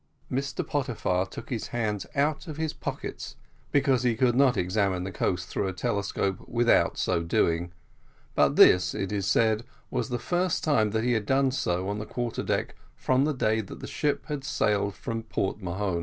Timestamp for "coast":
5.11-5.47